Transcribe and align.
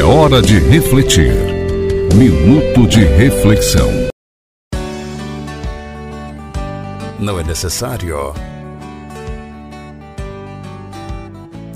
É 0.00 0.02
hora 0.02 0.40
de 0.40 0.58
refletir. 0.58 1.30
Minuto 2.14 2.86
de 2.88 3.04
reflexão. 3.04 3.86
Não 7.18 7.38
é 7.38 7.44
necessário. 7.44 8.32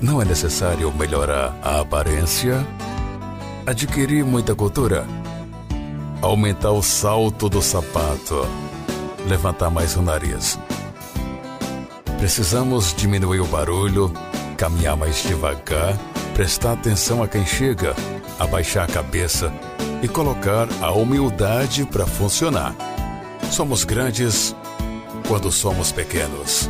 Não 0.01 0.19
é 0.19 0.25
necessário 0.25 0.91
melhorar 0.91 1.55
a 1.61 1.81
aparência, 1.81 2.65
adquirir 3.63 4.25
muita 4.25 4.55
cultura, 4.55 5.05
aumentar 6.19 6.71
o 6.71 6.81
salto 6.81 7.47
do 7.47 7.61
sapato, 7.61 8.43
levantar 9.27 9.69
mais 9.69 9.95
o 9.95 10.01
nariz. 10.01 10.57
Precisamos 12.17 12.91
diminuir 12.95 13.41
o 13.41 13.45
barulho, 13.45 14.11
caminhar 14.55 14.97
mais 14.97 15.21
devagar, 15.23 15.97
prestar 16.33 16.73
atenção 16.73 17.21
a 17.21 17.27
quem 17.27 17.45
chega, 17.45 17.95
abaixar 18.39 18.85
a 18.85 18.91
cabeça 18.91 19.53
e 20.01 20.07
colocar 20.07 20.67
a 20.81 20.91
humildade 20.91 21.85
para 21.85 22.05
funcionar. 22.05 22.75
Somos 23.51 23.83
grandes 23.83 24.55
quando 25.27 25.51
somos 25.51 25.91
pequenos. 25.91 26.69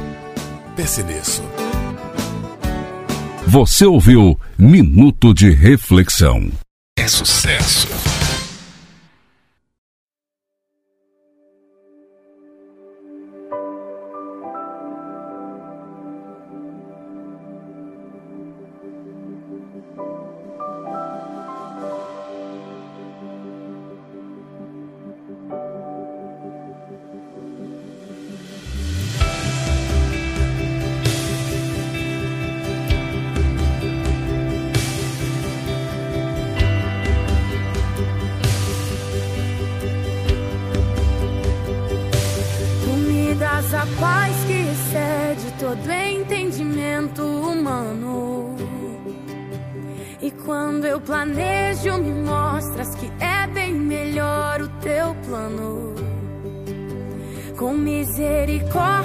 Pense 0.75 1.03
nisso. 1.03 1.43
Você 3.47 3.85
ouviu 3.85 4.37
Minuto 4.57 5.33
de 5.33 5.49
Reflexão. 5.51 6.51
É 6.97 7.07
sucesso. 7.07 8.14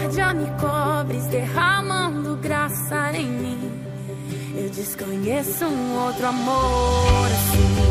Misericórdia 0.00 0.34
me 0.34 0.46
cobres, 0.58 1.26
derramando 1.26 2.36
graça 2.36 3.12
em 3.16 3.26
mim. 3.26 3.72
Eu 4.56 4.70
desconheço 4.70 5.64
um 5.66 6.04
outro 6.04 6.26
amor 6.26 7.26
assim. 7.26 7.90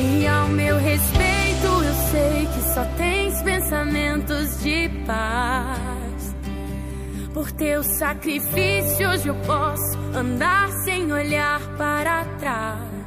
E 0.00 0.26
ao 0.26 0.48
meu 0.48 0.78
respeito, 0.78 1.66
eu 1.66 1.94
sei 2.10 2.46
que 2.46 2.74
só 2.74 2.84
tens 2.96 3.42
pensamentos 3.42 4.62
de 4.62 4.88
paz. 5.06 6.34
Por 7.32 7.50
teu 7.52 7.82
sacrifício, 7.82 9.08
hoje 9.08 9.28
eu 9.28 9.34
posso 9.46 9.98
andar 10.14 10.70
sem 10.84 11.12
olhar 11.12 11.60
para 11.76 12.24
trás. 12.38 12.97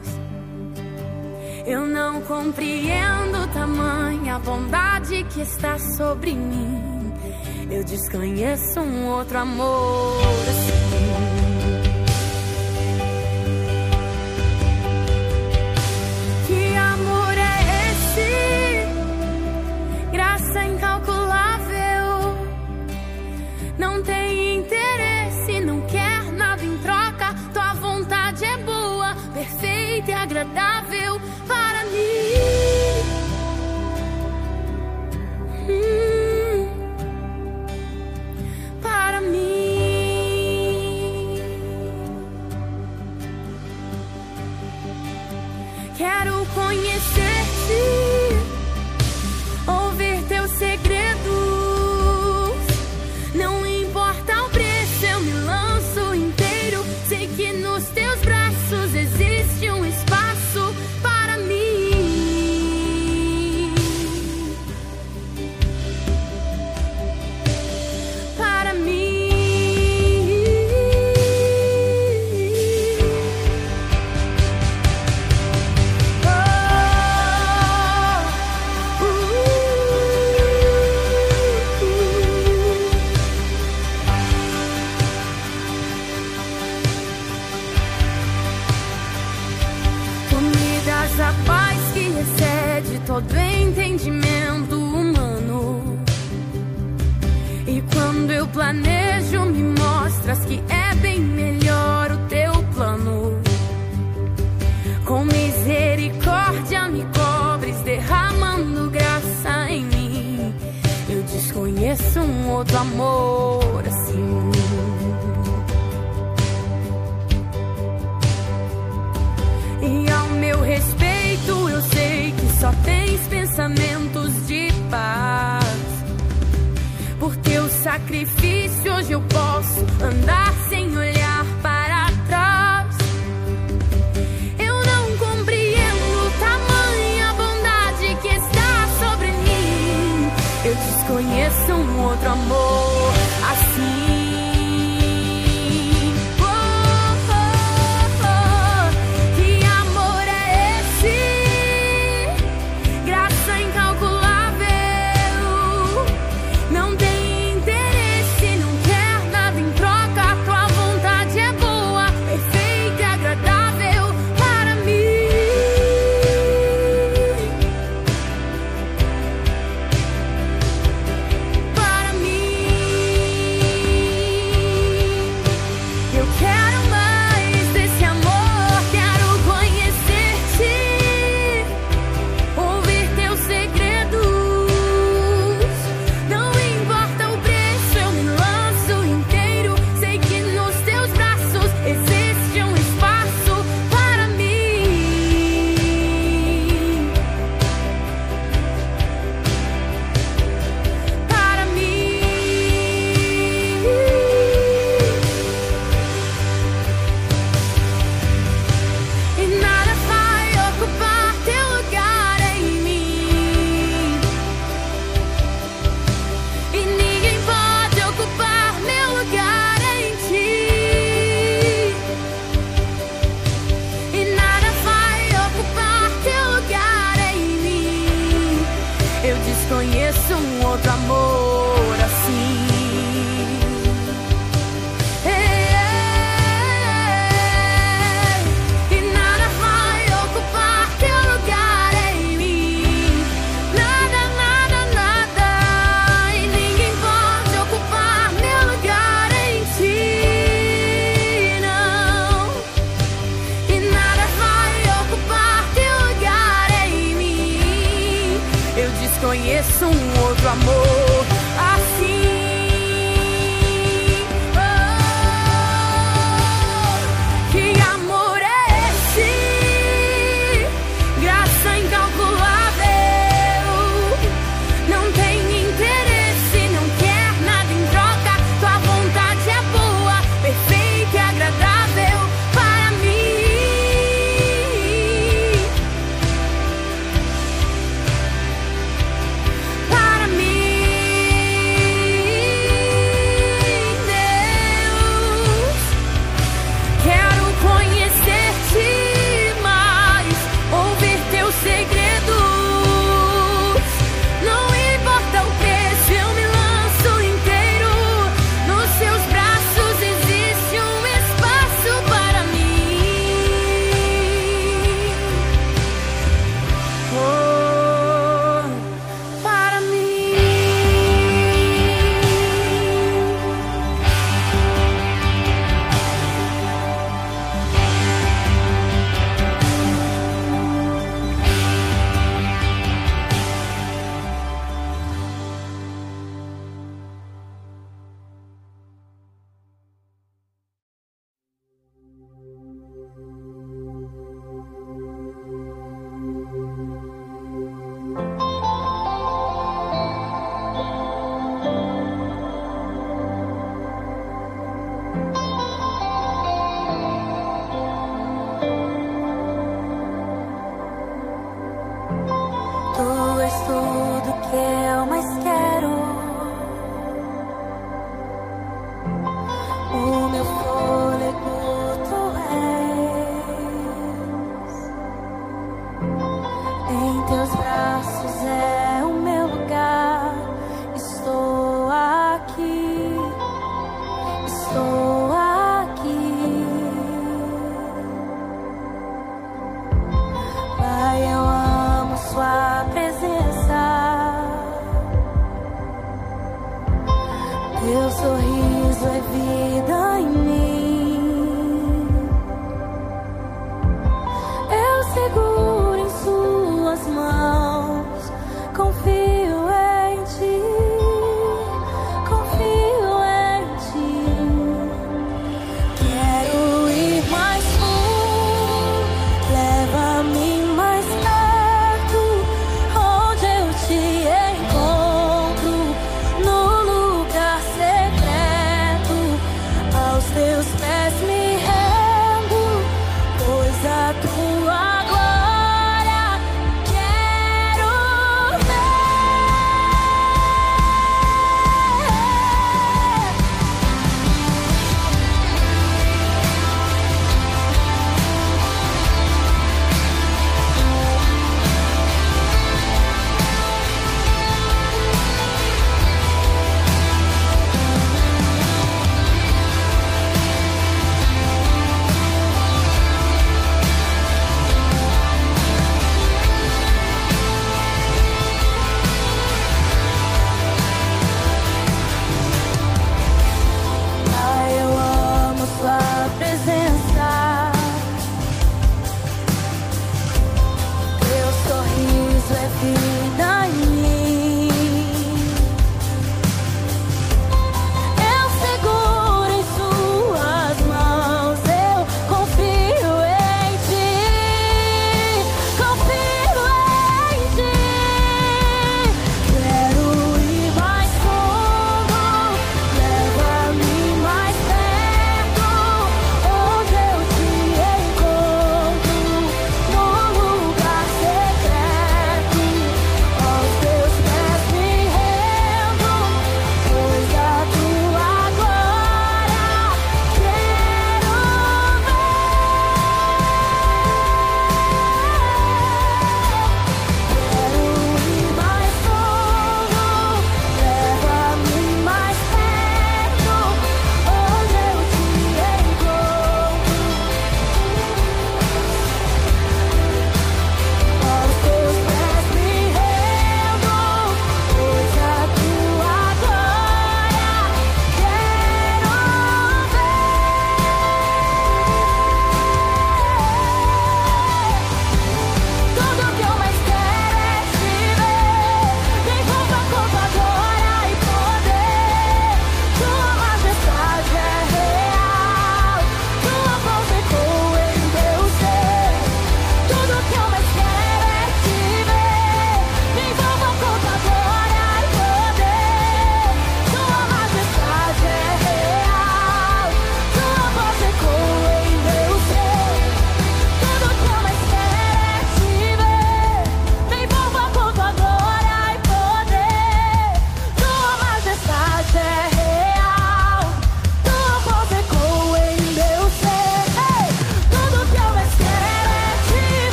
Eu 1.65 1.85
não 1.85 2.21
compreendo 2.21 3.47
tamanha 3.53 4.39
bondade 4.39 5.23
que 5.25 5.41
está 5.41 5.77
sobre 5.77 6.33
mim. 6.33 7.13
Eu 7.69 7.83
desconheço 7.83 8.79
um 8.79 9.07
outro 9.07 9.37
amor 9.37 10.21
assim. 10.49 10.81
Que 16.47 16.71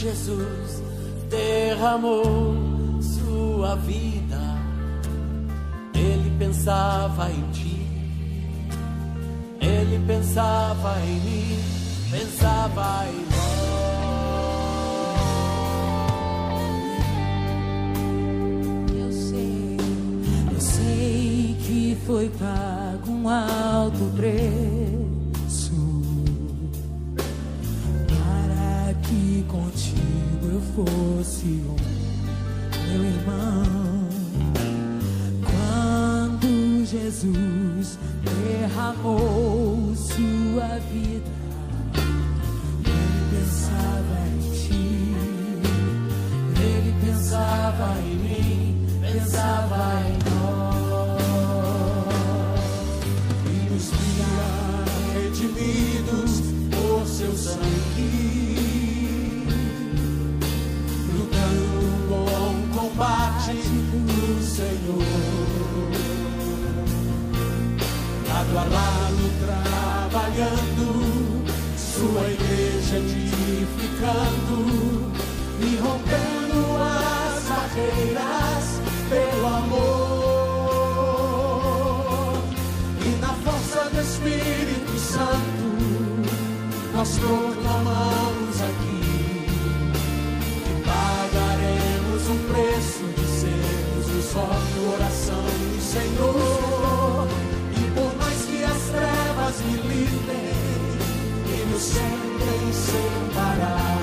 Jesus 0.00 0.82
derramou 1.28 2.56
sua 3.02 3.76
vida, 3.76 4.40
ele 5.94 6.34
pensava 6.38 7.30
em 7.30 7.50
ti, 7.50 7.86
ele 9.60 10.02
pensava 10.06 10.98
em 11.02 11.20
mim, 11.20 11.64
pensava 12.10 13.06
em 13.08 13.30
foi 22.06 22.28
pago 22.30 23.12
um 23.12 23.28
alto 23.28 24.12
preço 24.16 24.99
fosse 30.84 31.46
um 31.46 31.76
meu 32.88 33.04
irmão. 33.04 34.08
Quando 35.44 36.84
Jesus 36.86 37.98
derramou 38.24 39.94
sua 39.94 40.78
vida, 40.90 41.39
lado 68.52 68.58
a 68.58 68.64
lado 68.64 69.30
trabalhando, 70.10 71.46
sua 71.76 72.22
igreja 72.28 72.96
edificando 72.96 74.58
e 75.60 75.76
rompendo 75.76 76.60
as 76.82 77.44
barreiras 77.44 78.64
pelo 79.08 79.46
amor. 79.46 80.30
E 83.04 83.08
na 83.20 83.32
força 83.34 83.88
do 83.90 84.00
Espírito 84.00 84.98
Santo, 84.98 85.66
nós 86.94 87.18
proclamamos 87.18 88.60
aqui 88.62 89.46
que 90.64 90.74
pagaremos 90.84 92.28
um 92.28 92.38
preço 92.52 93.04
de 93.16 93.26
sermos 93.26 94.06
o 94.08 94.22
só 94.32 94.48
coração 94.74 95.44
do 95.44 95.80
Senhor 95.80 96.79
e 101.46 101.66
nos 101.70 101.82
sentem 101.82 102.72
separar. 102.72 104.00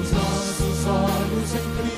Os 0.00 0.10
nossos 0.12 0.86
olhos 0.86 1.54
em 1.54 1.66
Cristo, 1.76 1.89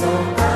so 0.00 0.47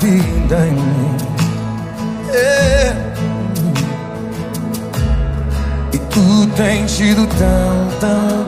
vida 0.00 0.66
em 0.66 0.72
mim. 0.72 1.16
É. 2.32 2.92
E 5.92 5.98
tu 5.98 6.46
tens 6.56 6.90
sido 6.90 7.26
tão, 7.26 7.88
tão 8.00 8.47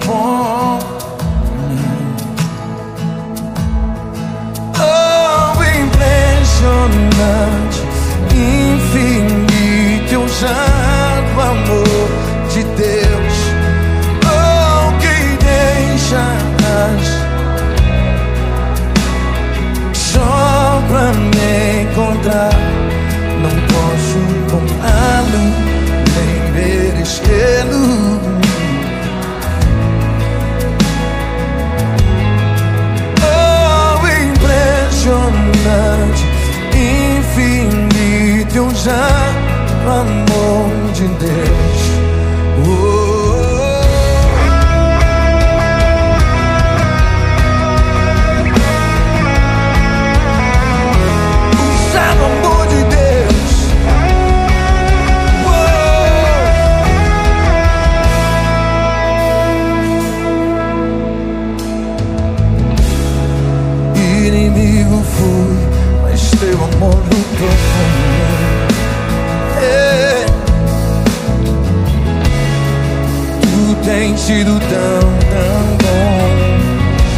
sido 74.31 74.61
tão, 74.61 75.01
tão 75.29 75.77
bom 75.83 76.31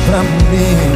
pra 0.07 0.23
mim. 0.51 0.92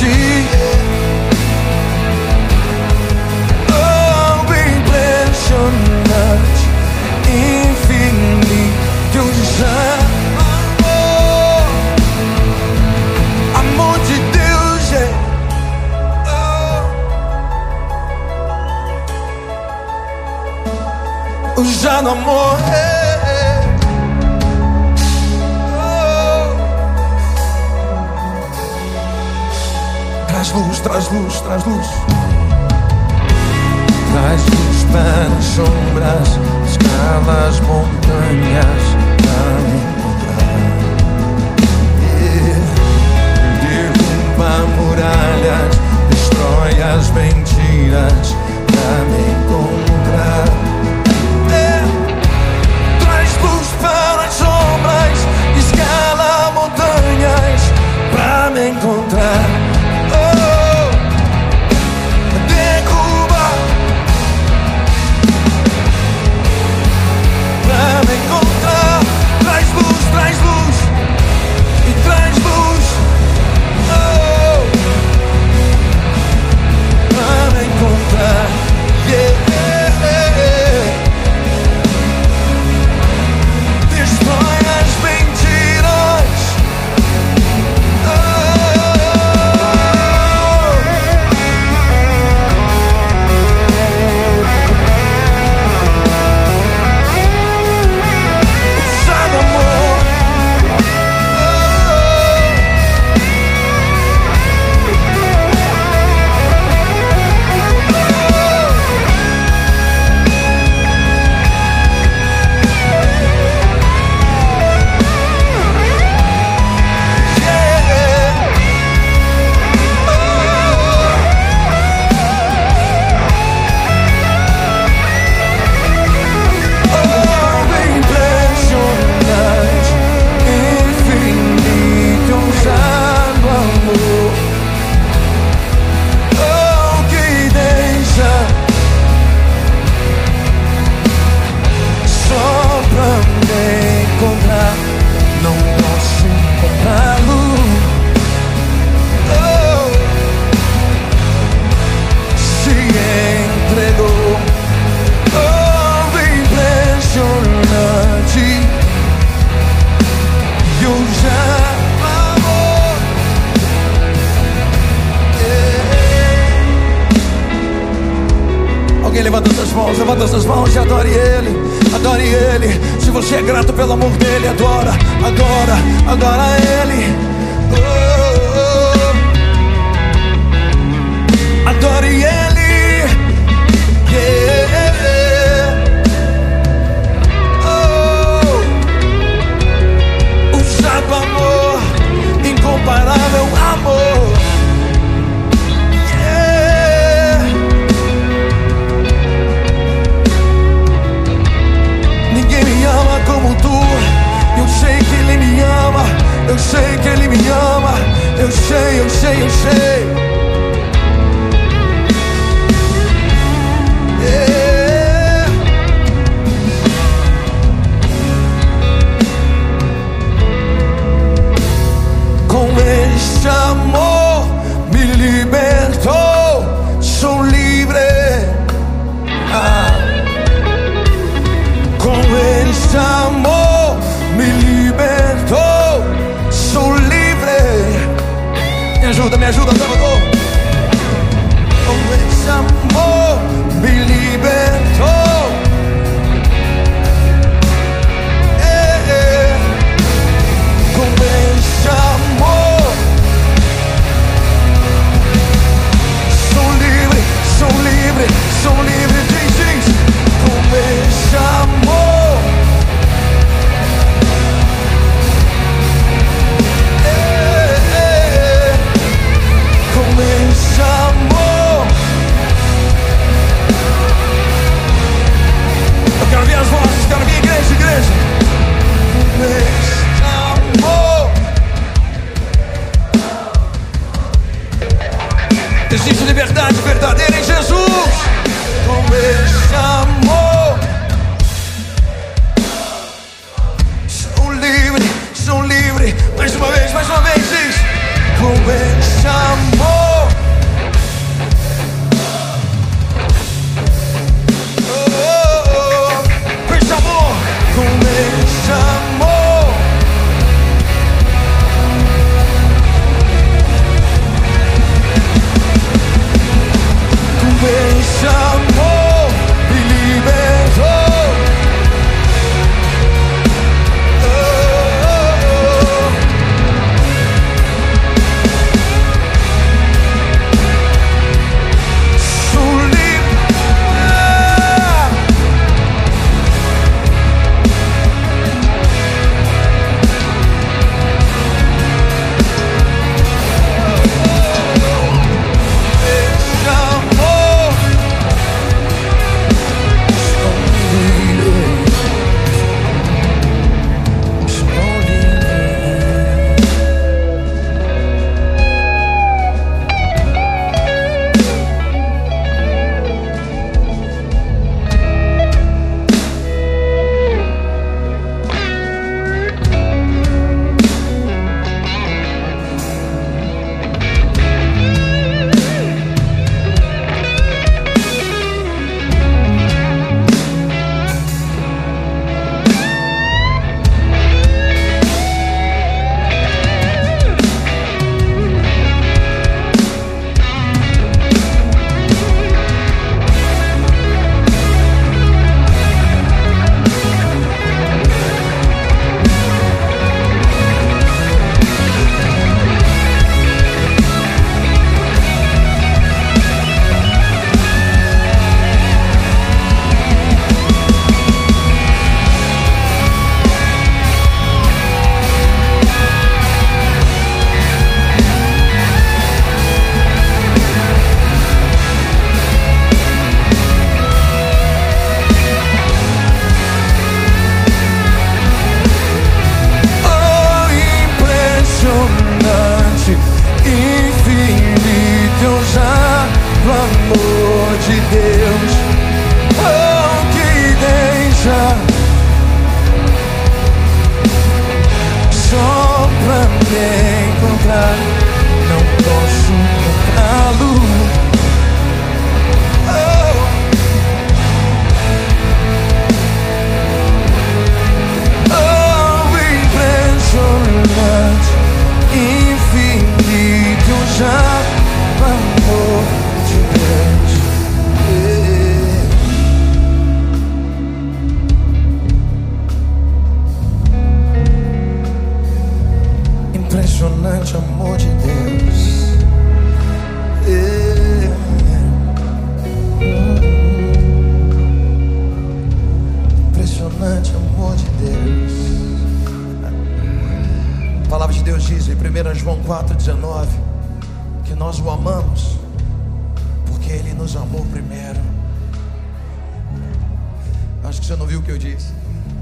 she 0.00 0.27
traz 30.88 31.10
luz, 31.10 31.40
traz 31.42 31.64
luz. 31.66 31.86
Traz 34.12 34.40
luz 34.46 34.84
para 34.90 35.36
as 35.38 35.44
sombras, 35.44 36.28
escala 36.66 37.46
as 37.46 37.60
montanhas 37.60 38.82
para 39.22 39.52
me 39.64 39.74
encontrar. 39.84 40.58
Yeah. 42.24 42.60
Derruba 43.60 44.52
muralhas, 44.76 45.74
destrói 46.08 46.76
as 46.82 47.10
mentiras. 47.10 48.47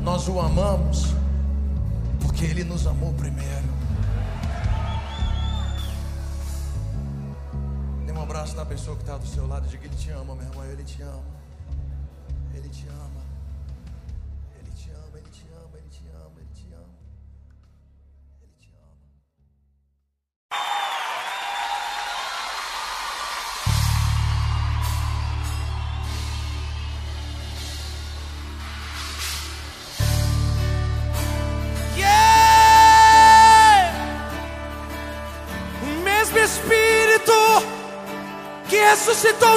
Nós 0.07 0.29
o 0.29 0.39
amamos 0.39 1.07
porque 2.21 2.45
Ele 2.45 2.63
nos 2.63 2.87
amou 2.87 3.13
primeiro. 3.15 3.67
Dê 8.07 8.13
um 8.13 8.23
abraço 8.23 8.55
na 8.55 8.65
pessoa 8.65 8.97
que 8.97 9.03
está 9.03 9.19
do 9.19 9.27
seu 9.27 9.49
lado 9.49 9.67
e 9.67 9.69
diga 9.69 9.85
Ele 9.85 9.97
te 9.97 10.11
ama, 10.11 10.37
meu 10.37 10.47
irmão. 10.47 10.65
Ele 10.65 10.85
te 10.85 11.03
ama. 11.03 11.25
Ele 12.55 12.69
te 12.69 12.87
ama. 12.87 13.26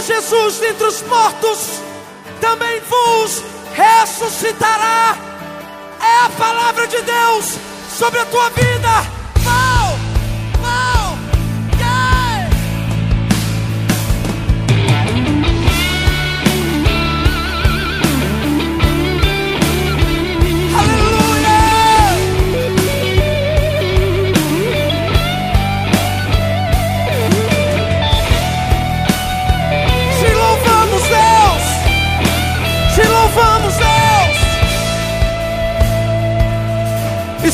Jesus 0.02 0.58
dentre 0.58 0.86
os 0.86 1.02
mortos 1.04 1.82
também 2.40 2.80
vos 2.82 3.44
ressuscitará. 3.74 5.18
É 6.02 6.26
a 6.26 6.30
palavra 6.30 6.88
de 6.88 7.02
Deus 7.02 7.58
sobre 7.98 8.20
a 8.20 8.26
tua 8.26 8.50
vida. 8.50 8.69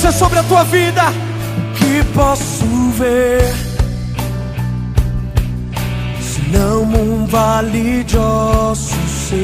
É 0.08 0.12
sobre 0.12 0.40
a 0.40 0.44
tua 0.44 0.64
vida. 0.64 1.02
Que 1.78 2.04
posso 2.14 2.66
ver, 2.98 3.42
se 6.22 6.42
não 6.52 6.84
um 6.84 7.26
vale 7.26 8.04
de 8.04 8.18
ossos 8.18 9.12
secos. 9.30 9.36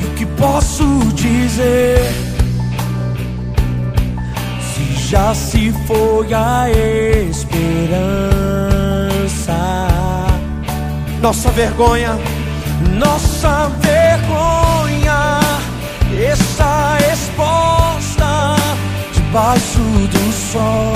E 0.00 0.04
o 0.04 0.08
que 0.16 0.26
posso 0.26 0.84
dizer? 1.14 2.00
Se 4.60 5.08
já 5.08 5.34
se 5.34 5.72
foi 5.86 6.34
a 6.34 6.66
esperança, 7.30 7.92
nossa 11.20 11.50
vergonha, 11.50 12.18
nossa 12.98 13.68
vergonha 13.80 14.11
está 16.24 16.98
exposta 17.12 18.54
debaixo 19.12 19.78
do 19.78 20.32
sol 20.32 20.94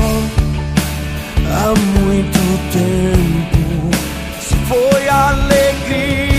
há 1.50 1.74
muito 1.98 2.38
tempo. 2.72 3.90
Se 4.40 4.54
foi 4.66 5.08
alegria, 5.08 6.35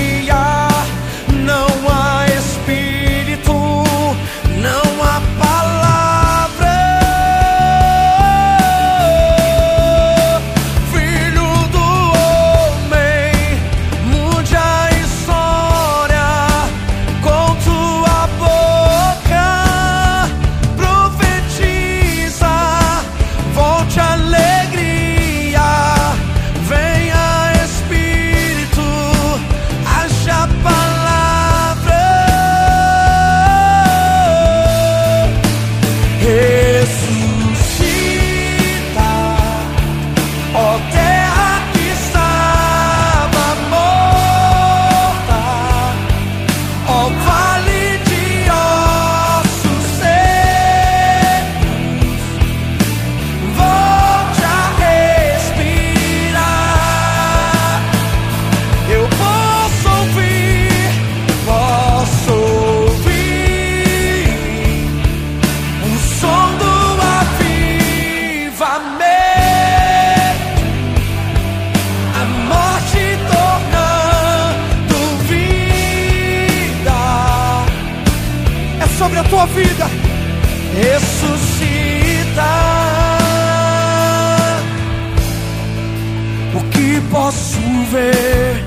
ver? 87.91 88.65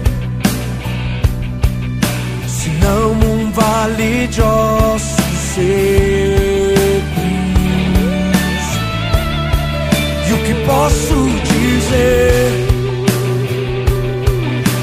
Se 2.47 2.69
não 2.71 3.13
um 3.13 3.51
vale 3.53 4.27
de 4.29 4.41
ossos 4.41 5.39
secos. 5.55 5.81
E 10.29 10.33
o 10.33 10.39
que 10.45 10.55
posso 10.67 11.29
dizer? 11.53 12.53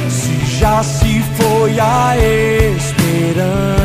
Se 0.10 0.60
já 0.60 0.84
se 0.84 1.22
foi 1.38 1.80
a 1.80 2.16
esperança. 2.18 3.77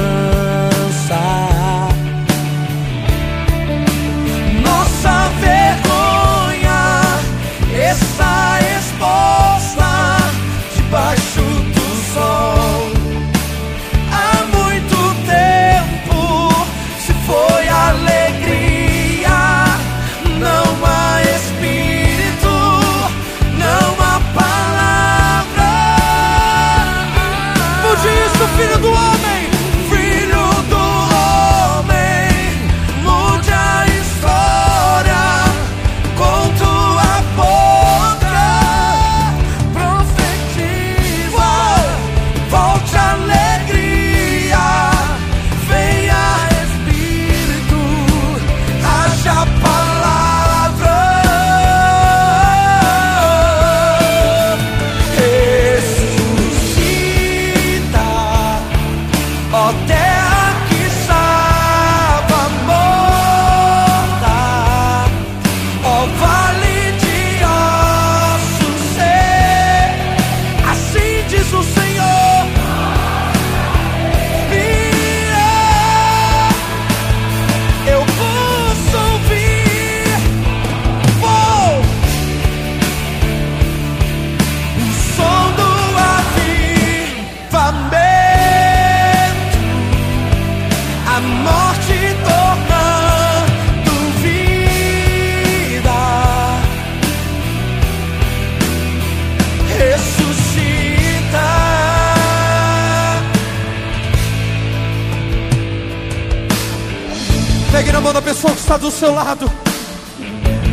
Do 108.82 108.90
seu 108.90 109.14
lado. 109.14 109.48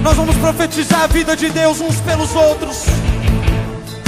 Nós 0.02 0.18
vamos 0.18 0.36
profetizar 0.38 1.04
a 1.04 1.08
vida 1.08 1.36
de 1.38 1.52
Deus 1.52 1.80
uns 1.80 1.98
pelos 1.98 2.34
outros. 2.34 2.86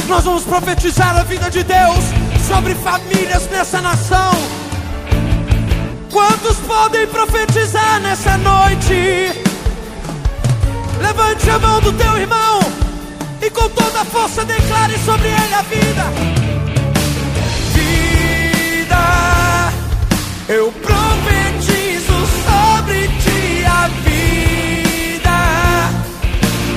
Nós 0.07 0.23
vamos 0.23 0.43
profetizar 0.43 1.19
a 1.19 1.23
vida 1.23 1.51
de 1.51 1.63
Deus 1.63 2.03
sobre 2.47 2.73
famílias 2.73 3.47
nessa 3.51 3.79
nação. 3.79 4.31
Quantos 6.11 6.57
podem 6.67 7.05
profetizar 7.07 7.99
nessa 8.01 8.37
noite? 8.39 9.43
Levante 10.99 11.49
a 11.51 11.59
mão 11.59 11.79
do 11.79 11.93
teu 11.93 12.17
irmão 12.17 12.59
e 13.39 13.51
com 13.51 13.69
toda 13.69 14.01
a 14.01 14.05
força 14.05 14.43
declare 14.43 14.97
sobre 15.05 15.27
ele 15.27 15.53
a 15.53 15.61
vida. 15.61 16.03
Vida, 17.75 18.97
eu 20.49 20.71
profetizo 20.71 21.20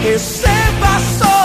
Receba 0.05 1.01
sobre 1.19 1.44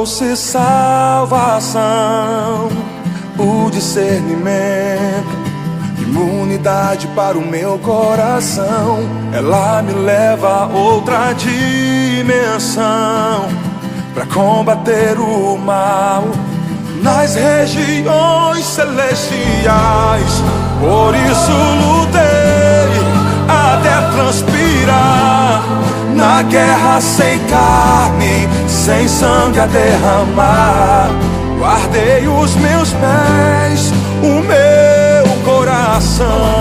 trouxe 0.00 0.34
salvação, 0.34 1.78
o 3.36 3.68
discernimento, 3.70 5.28
imunidade 5.98 7.06
para 7.08 7.36
o 7.36 7.46
meu 7.46 7.78
coração. 7.80 9.00
Ela 9.30 9.82
me 9.82 9.92
leva 9.92 10.64
a 10.64 10.66
outra 10.68 11.34
dimensão 11.34 12.80
para 14.14 14.24
combater 14.24 15.20
o 15.20 15.58
mal 15.58 16.24
nas 17.02 17.34
regiões 17.34 18.64
celestiais. 18.64 20.42
Por 20.80 21.14
isso 21.14 21.52
lutei 21.82 22.88
até 23.46 24.00
transpirar 24.16 25.62
na 26.14 26.42
guerra 26.42 27.00
sem 27.00 27.38
carne, 27.46 28.48
sem 28.80 29.06
sangue 29.06 29.60
a 29.60 29.66
derramar. 29.66 31.10
Guardei 31.58 32.26
os 32.26 32.54
meus 32.56 32.90
pés, 32.92 33.92
o 34.22 34.40
meu 34.40 35.44
coração. 35.44 36.60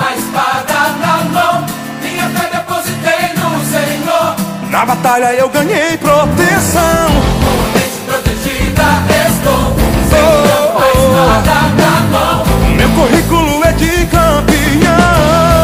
A 0.00 0.14
espada 0.16 0.78
na 1.00 1.16
mão, 1.32 1.64
minha 2.02 2.28
fé 2.30 2.50
depositei 2.56 3.28
no 3.36 3.50
Senhor. 3.64 4.34
Na 4.70 4.84
batalha 4.84 5.32
eu 5.34 5.48
ganhei 5.48 5.96
proteção. 5.96 7.06
Protegida 8.06 8.88
estou, 9.28 9.76
segurando 10.10 10.76
a 10.76 10.88
espada 10.90 11.56
na 11.78 11.94
mão. 12.10 12.44
Meu 12.76 12.90
currículo 12.90 13.64
é 13.64 13.72
de 13.72 14.06
campeão. 14.06 15.63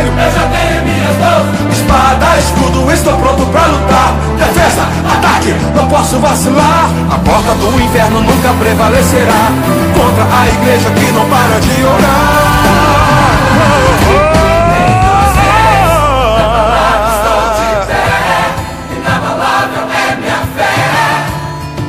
Evangelho. 0.00 0.12
eu 0.18 0.32
já 0.32 0.46
tenho 0.48 0.82
minhas 0.84 1.16
mãos. 1.18 1.72
Espada, 1.72 2.38
escudo, 2.38 2.92
estou 2.92 3.16
pronto 3.18 3.46
pra 3.46 3.66
lutar. 3.66 4.14
Defesa, 4.38 4.82
ataque, 5.12 5.54
não 5.74 5.86
posso 5.88 6.18
vacilar. 6.18 6.90
A 7.10 7.18
porta 7.18 7.54
do 7.54 7.80
inferno 7.80 8.20
nunca 8.20 8.52
prevalecerá 8.58 9.52
contra 9.94 10.24
a 10.24 10.48
igreja 10.48 10.90
que 10.90 11.12
não 11.12 11.28
para 11.28 11.60
de 11.60 11.84
orar. 11.84 13.00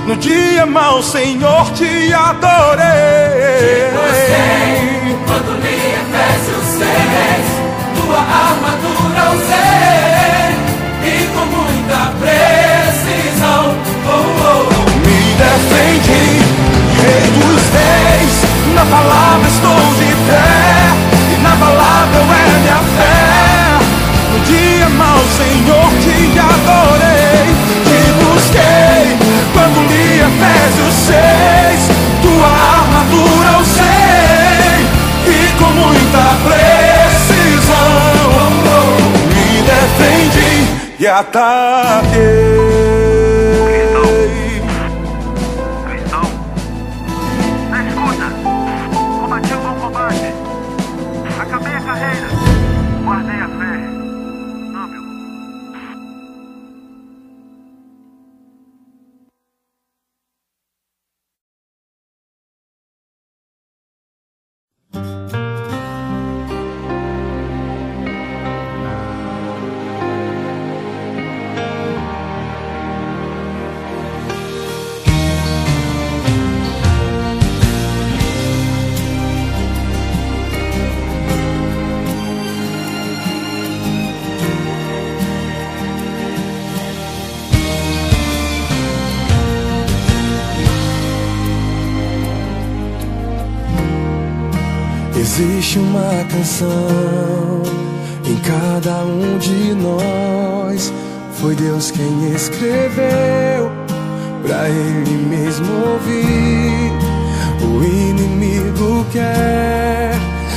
No 0.07 0.17
dia 0.17 0.65
mau, 0.65 1.01
Senhor, 1.01 1.71
te 1.71 2.13
adorei. 2.13 3.91
Quando 5.25 5.51
li 5.61 5.77
Efésios 6.01 6.65
6, 6.79 7.70
tua 8.11 8.19
armadura 8.19 9.23
usei. 9.35 10.51
E 11.03 11.27
com 11.33 11.45
muita 11.45 12.11
precisão, 12.19 13.73
oh, 14.05 14.11
oh. 14.11 14.89
Me 15.05 15.19
defendi, 15.39 16.25
rei 17.01 17.25
dos 17.37 17.63
reis. 17.71 18.35
Na 18.75 18.85
palavra 18.85 19.47
estou 19.47 19.83
de 19.95 20.11
pé. 20.27 21.35
Inabalável 21.37 22.21
é 22.21 22.59
minha 22.59 22.81
fé. 22.97 23.21
No 24.31 24.39
dia 24.41 24.89
mau, 24.89 25.19
Senhor, 25.37 25.89
te 26.01 26.39
adorei. 26.39 27.20
Defendi 41.11 43.00
Existe 95.33 95.79
uma 95.79 96.25
canção 96.29 97.63
em 98.25 98.35
cada 98.39 99.05
um 99.05 99.37
de 99.37 99.73
nós. 99.75 100.91
Foi 101.35 101.55
Deus 101.55 101.89
quem 101.89 102.33
escreveu 102.35 103.71
pra 104.43 104.67
Ele 104.67 105.25
mesmo 105.29 105.71
ouvir. 105.85 106.91
O 107.63 107.81
inimigo 107.81 109.05
quer 109.13 110.11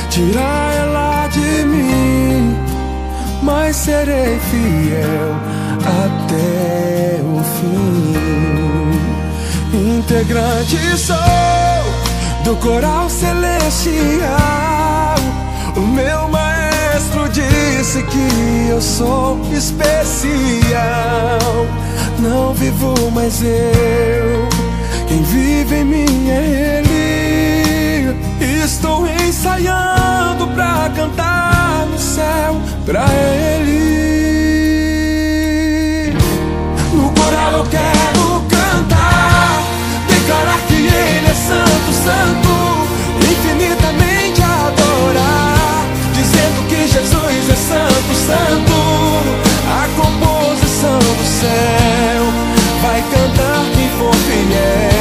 tirar 0.09 0.73
ela 0.75 1.27
de 1.29 1.65
mim, 1.65 2.53
mas 3.43 3.77
serei 3.77 4.37
fiel 4.51 5.35
até 6.03 7.21
o 7.23 7.41
fim. 7.55 8.13
Integrante 9.99 10.97
sou 10.97 11.64
do 12.45 12.55
coral 12.57 13.09
celestial. 13.09 14.29
O 15.75 15.79
meu 15.81 16.29
maestro 16.29 17.27
disse 17.29 18.03
que 18.03 18.67
eu 18.69 18.79
sou 18.79 19.39
especial. 19.51 19.89
Não 22.19 22.53
vivo 22.53 23.09
mais 23.11 23.41
eu, 23.41 24.47
quem 25.07 25.23
vive 25.23 25.77
em 25.77 25.85
mim 25.85 26.29
é 26.29 26.83
Ele. 26.83 28.15
Estou 28.63 29.07
ensaiando 29.07 30.47
pra 30.49 30.91
cantar 30.95 31.87
no 31.91 31.97
céu 31.97 32.61
pra 32.85 33.05
Ele. 33.57 33.75
No 36.93 37.09
coral 37.09 37.53
eu 37.53 37.65
quero 37.65 38.43
cantar, 38.47 39.63
declarar 40.07 40.59
Ele 41.07 41.27
é 41.27 41.33
santo, 41.33 41.91
santo, 42.05 42.53
infinitamente 43.31 44.41
adorar, 44.41 45.85
dizendo 46.13 46.67
que 46.67 46.87
Jesus 46.87 47.49
é 47.49 47.55
santo, 47.55 48.15
santo. 48.27 48.75
A 49.67 49.87
composição 49.99 50.99
do 50.99 51.25
céu 51.39 52.23
vai 52.81 53.01
cantar 53.01 53.65
quem 53.75 53.89
for 53.97 54.13
fiel. 54.13 54.94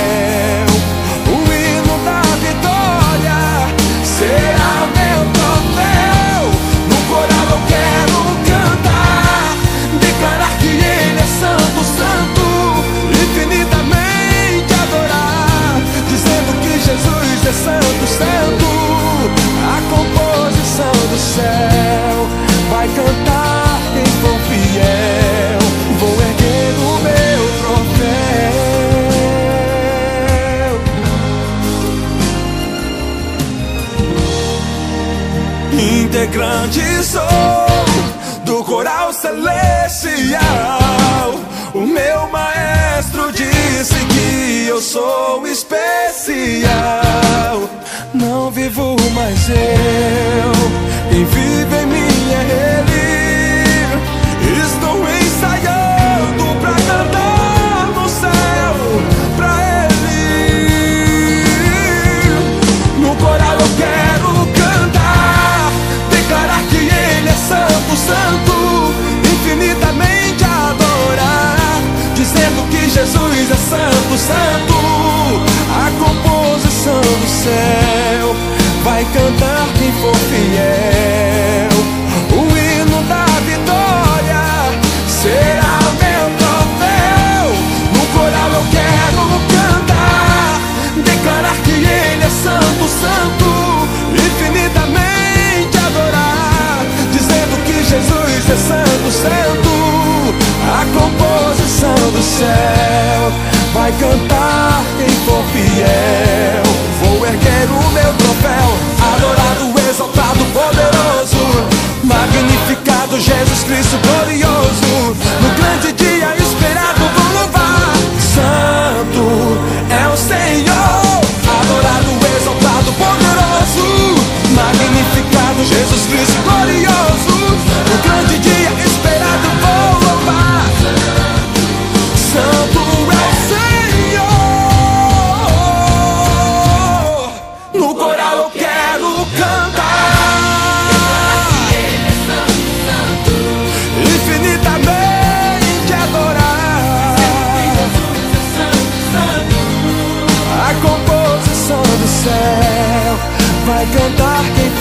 Poderoso, 113.44 113.44
magnificado 113.44 113.46
Jesus 113.46 113.64
Cristo 113.64 113.98
glorioso, 113.98 114.04
no 114.04 114.14
grande 114.24 114.38
dia 114.38 114.53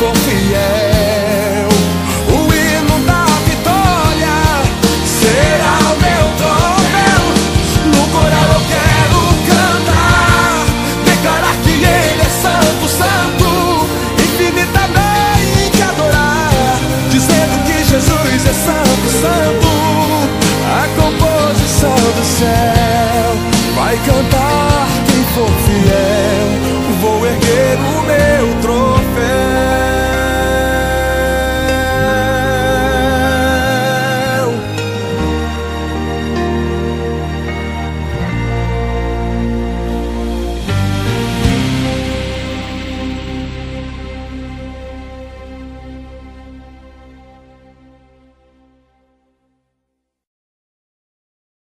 for 0.03 0.15
fiel. 0.25 1.69
O 2.27 2.39
hino 2.53 2.95
da 3.07 3.23
vitória 3.47 4.35
será 5.05 5.75
o 5.91 5.95
meu 6.05 6.25
troféu. 6.39 7.23
No 7.95 8.03
coral 8.11 8.47
eu 8.57 8.63
quero 8.73 9.19
cantar, 9.47 10.65
declarar 11.05 11.55
que 11.63 11.71
Ele 11.71 12.21
é 12.21 12.31
santo, 12.43 12.85
santo, 13.01 13.49
infinitamente 14.25 15.81
adorar, 15.89 16.79
dizendo 17.09 17.55
que 17.65 17.77
Jesus 17.85 18.45
é 18.45 18.55
santo, 18.67 19.07
santo. 19.21 19.71
A 20.67 20.83
composição 20.99 21.95
do 22.17 22.25
céu 22.39 23.29
vai 23.75 23.95
cantar 23.99 24.87
quem 25.07 25.23
for 25.33 25.51
fiel. 25.65 26.47
Vou 26.99 27.25
erguer 27.25 27.77
o 27.77 28.01
meu 28.01 28.61
trono. 28.61 28.82